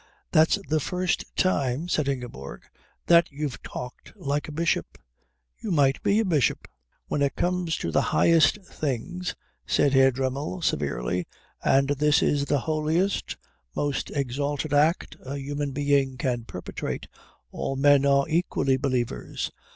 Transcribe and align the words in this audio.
"That's 0.31 0.57
the 0.67 0.79
first 0.79 1.25
time," 1.37 1.87
said 1.87 2.07
Ingeborg, 2.09 2.63
"that 3.05 3.29
you've 3.31 3.61
talked 3.61 4.11
like 4.15 4.47
a 4.47 4.51
bishop. 4.51 4.97
You 5.61 5.69
might 5.69 6.01
be 6.01 6.17
a 6.19 6.25
bishop." 6.25 6.67
"When 7.05 7.21
it 7.21 7.35
comes 7.35 7.77
to 7.77 7.91
the 7.91 8.01
highest 8.09 8.57
things," 8.65 9.35
said 9.67 9.93
Herr 9.93 10.09
Dremmel 10.09 10.63
severely, 10.63 11.27
"and 11.63 11.89
this 11.89 12.23
is 12.23 12.45
the 12.45 12.61
holiest, 12.61 13.37
most 13.75 14.09
exalted 14.09 14.73
act 14.73 15.17
a 15.23 15.35
human 15.37 15.69
being 15.69 16.17
can 16.17 16.45
perpetrate, 16.45 17.05
all 17.51 17.75
men 17.75 18.03
are 18.03 18.27
equally 18.27 18.77
believers." 18.77 19.51